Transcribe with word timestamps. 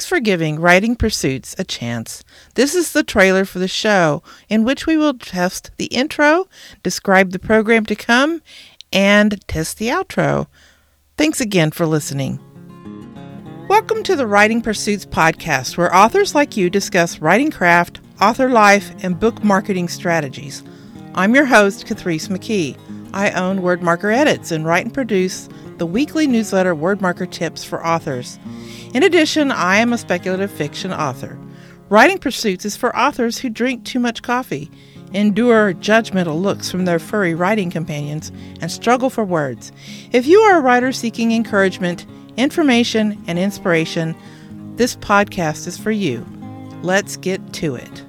Thanks 0.00 0.08
for 0.08 0.18
giving 0.18 0.58
Writing 0.58 0.96
Pursuits 0.96 1.54
a 1.58 1.62
chance. 1.62 2.24
This 2.54 2.74
is 2.74 2.92
the 2.92 3.02
trailer 3.02 3.44
for 3.44 3.58
the 3.58 3.68
show, 3.68 4.22
in 4.48 4.64
which 4.64 4.86
we 4.86 4.96
will 4.96 5.12
test 5.12 5.72
the 5.76 5.88
intro, 5.88 6.48
describe 6.82 7.32
the 7.32 7.38
program 7.38 7.84
to 7.84 7.94
come, 7.94 8.40
and 8.94 9.46
test 9.46 9.76
the 9.76 9.88
outro. 9.88 10.46
Thanks 11.18 11.38
again 11.38 11.70
for 11.70 11.84
listening. 11.84 12.40
Welcome 13.68 14.02
to 14.04 14.16
the 14.16 14.26
Writing 14.26 14.62
Pursuits 14.62 15.04
podcast, 15.04 15.76
where 15.76 15.94
authors 15.94 16.34
like 16.34 16.56
you 16.56 16.70
discuss 16.70 17.18
writing 17.18 17.50
craft, 17.50 18.00
author 18.22 18.48
life, 18.48 18.94
and 19.04 19.20
book 19.20 19.44
marketing 19.44 19.88
strategies. 19.88 20.62
I'm 21.14 21.34
your 21.34 21.44
host, 21.44 21.86
Catrice 21.86 22.28
McKee. 22.28 22.74
I 23.12 23.30
own 23.32 23.60
Wordmarker 23.60 24.14
Edits 24.14 24.50
and 24.50 24.64
write 24.64 24.84
and 24.84 24.94
produce 24.94 25.48
the 25.78 25.86
weekly 25.86 26.26
newsletter 26.26 26.74
Wordmarker 26.74 27.30
Tips 27.30 27.64
for 27.64 27.84
Authors. 27.84 28.38
In 28.94 29.02
addition, 29.02 29.50
I 29.50 29.78
am 29.78 29.92
a 29.92 29.98
speculative 29.98 30.50
fiction 30.50 30.92
author. 30.92 31.38
Writing 31.88 32.18
Pursuits 32.18 32.64
is 32.64 32.76
for 32.76 32.96
authors 32.96 33.38
who 33.38 33.50
drink 33.50 33.84
too 33.84 33.98
much 33.98 34.22
coffee, 34.22 34.70
endure 35.12 35.74
judgmental 35.74 36.40
looks 36.40 36.70
from 36.70 36.84
their 36.84 37.00
furry 37.00 37.34
writing 37.34 37.70
companions, 37.70 38.30
and 38.60 38.70
struggle 38.70 39.10
for 39.10 39.24
words. 39.24 39.72
If 40.12 40.26
you 40.26 40.38
are 40.40 40.58
a 40.58 40.62
writer 40.62 40.92
seeking 40.92 41.32
encouragement, 41.32 42.06
information, 42.36 43.22
and 43.26 43.38
inspiration, 43.38 44.14
this 44.76 44.96
podcast 44.96 45.66
is 45.66 45.76
for 45.76 45.90
you. 45.90 46.24
Let's 46.82 47.16
get 47.16 47.52
to 47.54 47.74
it. 47.74 48.04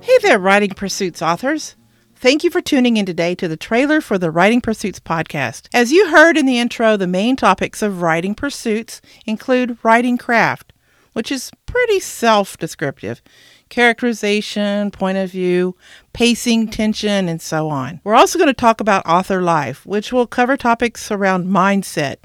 Hey 0.00 0.18
there, 0.22 0.38
Writing 0.38 0.70
Pursuits 0.70 1.22
authors. 1.22 1.76
Thank 2.20 2.42
you 2.42 2.50
for 2.50 2.60
tuning 2.60 2.96
in 2.96 3.06
today 3.06 3.36
to 3.36 3.46
the 3.46 3.56
trailer 3.56 4.00
for 4.00 4.18
the 4.18 4.32
Writing 4.32 4.60
Pursuits 4.60 4.98
podcast. 4.98 5.68
As 5.72 5.92
you 5.92 6.08
heard 6.08 6.36
in 6.36 6.46
the 6.46 6.58
intro, 6.58 6.96
the 6.96 7.06
main 7.06 7.36
topics 7.36 7.80
of 7.80 8.02
Writing 8.02 8.34
Pursuits 8.34 9.00
include 9.24 9.78
writing 9.84 10.18
craft, 10.18 10.72
which 11.12 11.30
is 11.30 11.52
pretty 11.66 12.00
self 12.00 12.58
descriptive, 12.58 13.22
characterization, 13.68 14.90
point 14.90 15.16
of 15.16 15.30
view, 15.30 15.76
pacing, 16.12 16.66
tension, 16.66 17.28
and 17.28 17.40
so 17.40 17.68
on. 17.68 18.00
We're 18.02 18.16
also 18.16 18.36
going 18.36 18.48
to 18.48 18.52
talk 18.52 18.80
about 18.80 19.06
author 19.06 19.40
life, 19.40 19.86
which 19.86 20.12
will 20.12 20.26
cover 20.26 20.56
topics 20.56 21.12
around 21.12 21.46
mindset, 21.46 22.16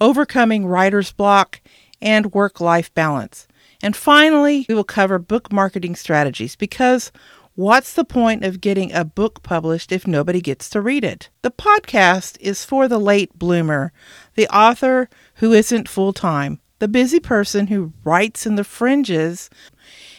overcoming 0.00 0.64
writer's 0.64 1.10
block, 1.10 1.60
and 2.00 2.32
work 2.32 2.60
life 2.60 2.94
balance. 2.94 3.48
And 3.82 3.96
finally, 3.96 4.66
we 4.68 4.76
will 4.76 4.84
cover 4.84 5.18
book 5.18 5.50
marketing 5.50 5.96
strategies 5.96 6.54
because 6.54 7.10
What's 7.60 7.92
the 7.92 8.06
point 8.06 8.42
of 8.42 8.62
getting 8.62 8.90
a 8.90 9.04
book 9.04 9.42
published 9.42 9.92
if 9.92 10.06
nobody 10.06 10.40
gets 10.40 10.70
to 10.70 10.80
read 10.80 11.04
it? 11.04 11.28
The 11.42 11.50
podcast 11.50 12.38
is 12.40 12.64
for 12.64 12.88
the 12.88 12.98
late 12.98 13.38
bloomer, 13.38 13.92
the 14.34 14.48
author 14.48 15.10
who 15.34 15.52
isn't 15.52 15.86
full 15.86 16.14
time, 16.14 16.58
the 16.78 16.88
busy 16.88 17.20
person 17.20 17.66
who 17.66 17.92
writes 18.02 18.46
in 18.46 18.54
the 18.54 18.64
fringes, 18.64 19.50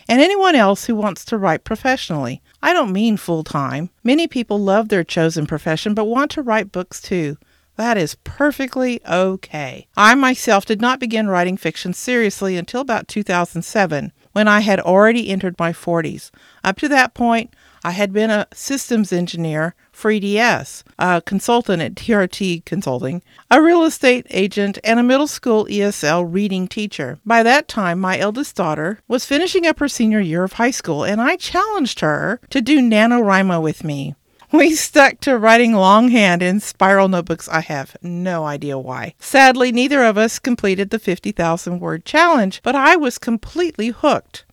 and 0.08 0.22
anyone 0.22 0.54
else 0.54 0.86
who 0.86 0.94
wants 0.94 1.26
to 1.26 1.38
write 1.40 1.64
professionally. 1.64 2.44
I 2.62 2.74
don't 2.74 2.94
mean 2.94 3.18
full 3.18 3.44
time. 3.44 3.90
Many 4.04 4.28
people 4.28 4.60
love 4.60 4.90
their 4.90 5.04
chosen 5.04 5.48
profession 5.48 5.96
but 5.96 6.06
want 6.06 6.30
to 6.34 6.44
write 6.44 6.72
books 6.72 7.02
too. 7.02 7.40
That 7.76 7.98
is 7.98 8.14
perfectly 8.24 9.02
okay. 9.04 9.88
I 9.98 10.14
myself 10.14 10.66
did 10.66 10.80
not 10.80 11.00
begin 11.00 11.28
writing 11.28 11.58
fiction 11.58 11.94
seriously 11.94 12.56
until 12.56 12.82
about 12.82 13.08
2007 13.08 14.14
when 14.34 14.48
I 14.48 14.62
had 14.62 14.80
already 14.80 15.30
entered 15.30 15.60
my 15.60 15.72
40s. 15.72 16.32
Up 16.64 16.78
to 16.78 16.90
that 16.90 17.14
point, 17.14 17.54
I 17.84 17.92
had 17.92 18.14
been 18.14 18.30
a 18.30 18.48
systems 18.54 19.12
engineer 19.12 19.74
for 19.92 20.12
EDS, 20.12 20.84
a 21.00 21.22
consultant 21.26 21.82
at 21.82 21.96
TRT 21.96 22.64
Consulting, 22.64 23.24
a 23.50 23.62
real 23.62 23.84
estate 23.84 24.28
agent, 24.30 24.78
and 24.84 25.00
a 25.00 25.04
middle 25.04 25.28
school 25.28 25.66
ESL 25.66 26.32
reading 26.32 26.68
teacher. 26.68 27.20
By 27.26 27.42
that 27.44 27.68
time, 27.68 28.00
my 28.00 28.20
eldest 28.20 28.56
daughter 28.56 29.00
was 29.08 29.26
finishing 29.26 29.66
up 29.66 29.80
her 29.80 29.88
senior 29.88 30.20
year 30.20 30.44
of 30.44 30.54
high 30.54 30.72
school, 30.72 31.04
and 31.04 31.20
I 31.20 31.36
challenged 31.38 32.02
her 32.02 32.40
to 32.52 32.62
do 32.62 32.80
NaNoWriMo 32.80 33.62
with 33.62 33.84
me. 33.84 34.16
We 34.54 34.76
stuck 34.76 35.22
to 35.22 35.38
writing 35.38 35.72
longhand 35.72 36.44
in 36.44 36.60
spiral 36.60 37.08
notebooks. 37.08 37.48
I 37.48 37.62
have 37.62 37.96
no 38.02 38.44
idea 38.44 38.78
why. 38.78 39.16
Sadly, 39.18 39.72
neither 39.72 40.04
of 40.04 40.18
us 40.18 40.40
completed 40.40 40.90
the 40.90 41.00
50,000 41.00 41.80
word 41.80 42.04
challenge, 42.04 42.60
but 42.62 42.76
I 42.76 42.98
was 42.98 43.18
completely 43.18 43.90
hooked. 43.90 44.44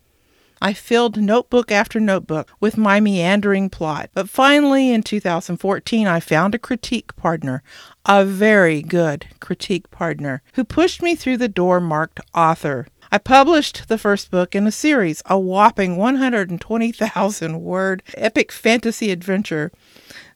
I 0.62 0.72
filled 0.72 1.20
notebook 1.20 1.72
after 1.72 1.98
notebook 1.98 2.52
with 2.60 2.76
my 2.76 3.00
meandering 3.00 3.70
plot. 3.70 4.10
But 4.14 4.28
finally, 4.28 4.92
in 4.92 5.02
2014, 5.02 6.06
I 6.06 6.20
found 6.20 6.54
a 6.54 6.58
critique 6.60 7.16
partner, 7.16 7.64
a 8.06 8.24
very 8.24 8.82
good 8.82 9.26
critique 9.40 9.90
partner, 9.90 10.42
who 10.54 10.62
pushed 10.62 11.02
me 11.02 11.16
through 11.16 11.38
the 11.38 11.48
door 11.48 11.80
marked 11.80 12.20
author. 12.34 12.86
I 13.10 13.18
published 13.18 13.88
the 13.88 13.96
first 13.96 14.30
book 14.30 14.54
in 14.54 14.66
a 14.66 14.72
series, 14.72 15.22
a 15.26 15.38
whopping 15.38 15.96
120,000 15.96 17.60
word 17.62 18.02
epic 18.14 18.52
fantasy 18.52 19.10
adventure. 19.10 19.72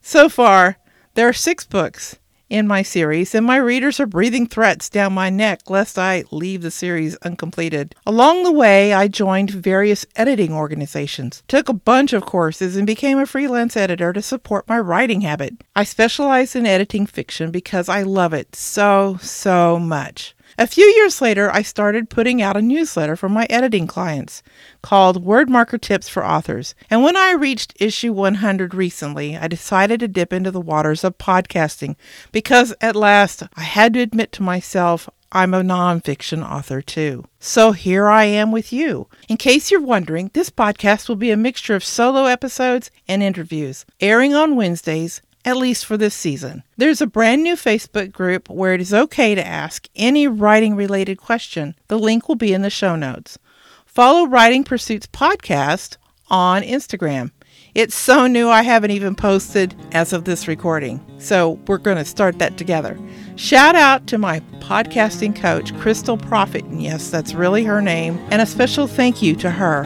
So 0.01 0.27
far, 0.27 0.77
there 1.13 1.29
are 1.29 1.33
six 1.33 1.65
books 1.65 2.17
in 2.49 2.67
my 2.67 2.81
series, 2.81 3.33
and 3.33 3.45
my 3.45 3.57
readers 3.57 3.99
are 3.99 4.05
breathing 4.05 4.47
threats 4.47 4.89
down 4.89 5.13
my 5.13 5.29
neck 5.29 5.69
lest 5.69 5.97
I 5.97 6.23
leave 6.31 6.61
the 6.61 6.71
series 6.71 7.15
uncompleted. 7.17 7.95
Along 8.05 8.43
the 8.43 8.51
way, 8.51 8.93
I 8.93 9.07
joined 9.07 9.49
various 9.49 10.05
editing 10.15 10.53
organizations, 10.53 11.41
took 11.47 11.69
a 11.69 11.73
bunch 11.73 12.13
of 12.13 12.25
courses, 12.25 12.75
and 12.75 12.85
became 12.85 13.17
a 13.17 13.25
freelance 13.25 13.75
editor 13.77 14.13
to 14.13 14.21
support 14.21 14.67
my 14.67 14.79
writing 14.79 15.21
habit. 15.21 15.63
I 15.75 15.83
specialize 15.83 16.55
in 16.55 16.65
editing 16.65 17.05
fiction 17.05 17.49
because 17.49 17.89
I 17.89 18.03
love 18.03 18.33
it 18.33 18.55
so, 18.55 19.17
so 19.21 19.79
much. 19.79 20.35
A 20.57 20.67
few 20.67 20.85
years 20.85 21.21
later, 21.21 21.51
I 21.51 21.63
started 21.63 22.09
putting 22.09 22.41
out 22.41 22.55
a 22.55 22.61
newsletter 22.61 23.15
for 23.15 23.27
my 23.27 23.47
editing 23.49 23.87
clients 23.87 24.43
called 24.83 25.25
Wordmarker 25.25 25.81
Tips 25.81 26.07
for 26.07 26.25
Authors. 26.25 26.75
And 26.89 27.01
when 27.01 27.17
I 27.17 27.31
reached 27.31 27.73
issue 27.79 28.13
100 28.13 28.75
recently, 28.75 29.35
I 29.35 29.47
decided 29.47 29.99
to 30.01 30.07
dip 30.07 30.31
into 30.31 30.51
the 30.51 30.61
waters 30.61 31.03
of 31.03 31.17
podcasting 31.17 31.95
because 32.31 32.73
at 32.81 32.95
last 32.95 33.43
I 33.55 33.61
had 33.61 33.93
to 33.95 34.01
admit 34.01 34.31
to 34.33 34.43
myself 34.43 35.09
I'm 35.31 35.55
a 35.55 35.61
nonfiction 35.61 36.47
author 36.47 36.79
too. 36.83 37.25
So 37.39 37.71
here 37.71 38.07
I 38.07 38.25
am 38.25 38.51
with 38.51 38.71
you. 38.71 39.07
In 39.27 39.37
case 39.37 39.71
you're 39.71 39.81
wondering, 39.81 40.29
this 40.33 40.51
podcast 40.51 41.09
will 41.09 41.15
be 41.15 41.31
a 41.31 41.37
mixture 41.37 41.73
of 41.73 41.83
solo 41.83 42.25
episodes 42.25 42.91
and 43.07 43.23
interviews, 43.23 43.83
airing 43.99 44.35
on 44.35 44.55
Wednesdays 44.55 45.23
at 45.45 45.57
least 45.57 45.85
for 45.85 45.97
this 45.97 46.13
season. 46.13 46.63
There's 46.77 47.01
a 47.01 47.07
brand 47.07 47.43
new 47.43 47.55
Facebook 47.55 48.11
group 48.11 48.49
where 48.49 48.73
it 48.73 48.81
is 48.81 48.93
okay 48.93 49.35
to 49.35 49.45
ask 49.45 49.87
any 49.95 50.27
writing 50.27 50.75
related 50.75 51.17
question. 51.17 51.75
The 51.87 51.99
link 51.99 52.27
will 52.27 52.35
be 52.35 52.53
in 52.53 52.61
the 52.61 52.69
show 52.69 52.95
notes. 52.95 53.37
Follow 53.85 54.25
Writing 54.25 54.63
Pursuits 54.63 55.07
Podcast 55.07 55.97
on 56.29 56.63
Instagram. 56.63 57.31
It's 57.75 57.95
so 57.95 58.27
new, 58.27 58.49
I 58.49 58.61
haven't 58.61 58.91
even 58.91 59.15
posted 59.15 59.75
as 59.93 60.13
of 60.13 60.25
this 60.25 60.47
recording. 60.47 61.03
So 61.17 61.59
we're 61.67 61.79
going 61.79 61.97
to 61.97 62.05
start 62.05 62.37
that 62.37 62.55
together. 62.55 62.99
Shout 63.35 63.75
out 63.75 64.05
to 64.07 64.19
my 64.19 64.41
podcasting 64.59 65.35
coach, 65.35 65.73
Krystal 65.73 66.19
Proffitt. 66.19 66.69
And 66.69 66.83
yes, 66.83 67.09
that's 67.09 67.33
really 67.33 67.63
her 67.63 67.81
name. 67.81 68.19
And 68.29 68.43
a 68.43 68.45
special 68.45 68.85
thank 68.85 69.23
you 69.23 69.35
to 69.37 69.49
her 69.49 69.83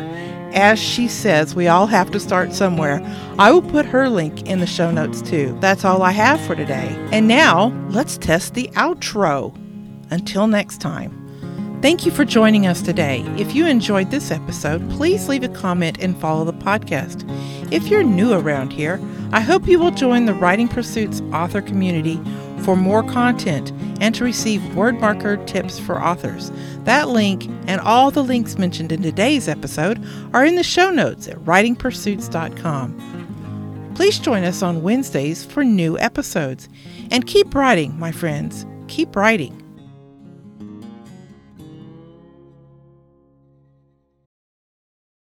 as 0.53 0.79
she 0.79 1.07
says, 1.07 1.55
we 1.55 1.67
all 1.67 1.87
have 1.87 2.11
to 2.11 2.19
start 2.19 2.53
somewhere. 2.53 3.01
I 3.37 3.51
will 3.51 3.61
put 3.61 3.85
her 3.85 4.09
link 4.09 4.47
in 4.47 4.59
the 4.59 4.67
show 4.67 4.91
notes 4.91 5.21
too. 5.21 5.57
That's 5.59 5.85
all 5.85 6.01
I 6.01 6.11
have 6.11 6.39
for 6.41 6.55
today. 6.55 6.95
And 7.11 7.27
now, 7.27 7.67
let's 7.89 8.17
test 8.17 8.53
the 8.53 8.67
outro. 8.73 9.55
Until 10.09 10.47
next 10.47 10.79
time. 10.79 11.27
Thank 11.81 12.05
you 12.05 12.11
for 12.11 12.25
joining 12.25 12.65
us 12.65 12.81
today. 12.81 13.21
If 13.37 13.53
you 13.53 13.67
enjoyed 13.67 14.09
this 14.09 14.31
episode, 14.31 14.89
please 14.89 15.29
leave 15.29 15.43
a 15.43 15.49
comment 15.49 15.99
and 15.99 16.19
follow 16.19 16.43
the 16.43 16.53
podcast. 16.53 17.23
If 17.71 17.87
you're 17.87 18.03
new 18.03 18.33
around 18.33 18.71
here, 18.73 18.99
I 19.31 19.41
hope 19.41 19.67
you 19.67 19.77
will 19.77 19.91
join 19.91 20.25
the 20.25 20.33
Writing 20.33 20.67
Pursuits 20.67 21.21
author 21.33 21.61
community 21.61 22.19
for 22.67 22.75
more 22.75 23.01
content 23.01 23.71
and 24.01 24.13
to 24.13 24.25
receive 24.25 24.59
Wordmarker 24.73 25.47
tips 25.47 25.79
for 25.79 26.03
authors. 26.03 26.51
That 26.83 27.07
link 27.07 27.47
and 27.65 27.79
all 27.79 28.11
the 28.11 28.25
links 28.25 28.57
mentioned 28.57 28.91
in 28.91 29.01
today's 29.01 29.47
episode 29.47 30.05
are 30.33 30.43
in 30.43 30.55
the 30.55 30.63
show 30.63 30.89
notes 30.89 31.29
at 31.29 31.37
writingpursuits.com. 31.45 33.93
Please 33.95 34.19
join 34.19 34.43
us 34.43 34.61
on 34.61 34.83
Wednesdays 34.83 35.45
for 35.45 35.63
new 35.63 35.97
episodes. 35.97 36.67
And 37.09 37.25
keep 37.25 37.55
writing, 37.55 37.97
my 37.97 38.11
friends. 38.11 38.65
Keep 38.89 39.15
writing. 39.15 39.66